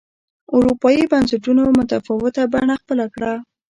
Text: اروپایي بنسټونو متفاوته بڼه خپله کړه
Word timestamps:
اروپایي 0.55 1.03
بنسټونو 1.11 1.63
متفاوته 1.77 2.43
بڼه 2.53 2.75
خپله 2.81 3.05
کړه 3.13 3.33